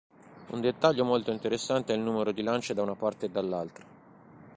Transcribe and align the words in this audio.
Un 0.49 0.59
dettaglio 0.61 1.05
molto 1.05 1.29
interessante 1.29 1.93
è 1.93 1.95
il 1.95 2.01
numero 2.01 2.31
di 2.31 2.41
lance 2.41 2.73
da 2.73 2.81
una 2.81 2.95
parte 2.95 3.27
e 3.27 3.29
dall'altra. 3.29 3.85